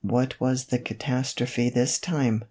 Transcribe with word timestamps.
"What 0.17 0.39
was 0.41 0.63
the 0.65 0.79
catas 0.79 1.35
trophe 1.35 1.69
this 1.69 1.99
time 1.99 2.39